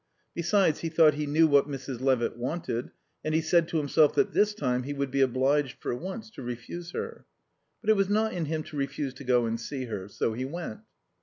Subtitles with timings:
[0.33, 2.01] Besides, he thought he knew what Mrs.
[2.01, 2.89] Levitt wanted,
[3.23, 6.41] and he said to himself that this time he would be obliged, for once, to
[6.41, 7.27] refuse her.
[7.81, 10.07] But it was not in him to refuse to go and see her.
[10.07, 10.79] So he went.